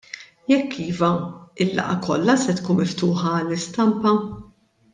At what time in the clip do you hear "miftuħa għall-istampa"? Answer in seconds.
2.81-4.17